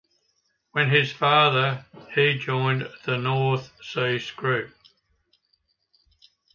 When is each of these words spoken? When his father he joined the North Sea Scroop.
When 0.71 0.89
his 0.89 1.11
father 1.11 1.85
he 2.15 2.35
joined 2.39 2.89
the 3.05 3.19
North 3.19 3.71
Sea 3.83 4.17
Scroop. 4.17 4.73